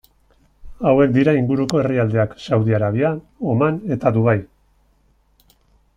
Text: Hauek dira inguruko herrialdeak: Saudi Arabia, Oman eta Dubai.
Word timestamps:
Hauek 0.91 1.11
dira 1.17 1.35
inguruko 1.39 1.81
herrialdeak: 1.81 2.33
Saudi 2.47 2.75
Arabia, 2.79 3.13
Oman 3.53 3.81
eta 3.97 4.17
Dubai. 4.19 4.37